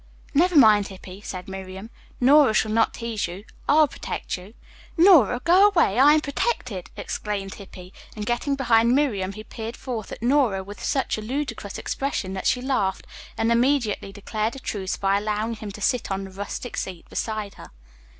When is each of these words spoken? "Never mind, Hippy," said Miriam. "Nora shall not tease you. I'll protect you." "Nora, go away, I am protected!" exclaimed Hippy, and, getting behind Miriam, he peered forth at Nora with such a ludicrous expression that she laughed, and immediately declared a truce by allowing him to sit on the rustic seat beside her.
"Never 0.33 0.57
mind, 0.57 0.87
Hippy," 0.87 1.21
said 1.21 1.47
Miriam. 1.47 1.91
"Nora 2.19 2.55
shall 2.55 2.71
not 2.71 2.95
tease 2.95 3.27
you. 3.27 3.43
I'll 3.69 3.87
protect 3.87 4.35
you." 4.35 4.55
"Nora, 4.97 5.39
go 5.43 5.67
away, 5.67 5.99
I 5.99 6.13
am 6.15 6.21
protected!" 6.21 6.89
exclaimed 6.97 7.53
Hippy, 7.53 7.93
and, 8.15 8.25
getting 8.25 8.55
behind 8.55 8.95
Miriam, 8.95 9.33
he 9.33 9.43
peered 9.43 9.77
forth 9.77 10.11
at 10.11 10.23
Nora 10.23 10.63
with 10.63 10.83
such 10.83 11.19
a 11.19 11.21
ludicrous 11.21 11.77
expression 11.77 12.33
that 12.33 12.47
she 12.47 12.63
laughed, 12.63 13.05
and 13.37 13.51
immediately 13.51 14.11
declared 14.11 14.55
a 14.55 14.59
truce 14.59 14.97
by 14.97 15.19
allowing 15.19 15.53
him 15.57 15.69
to 15.71 15.81
sit 15.81 16.09
on 16.09 16.23
the 16.23 16.31
rustic 16.31 16.77
seat 16.77 17.07
beside 17.07 17.53
her. 17.53 17.69